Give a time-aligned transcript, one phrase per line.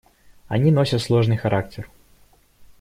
[0.47, 1.87] Они носят сложный характер.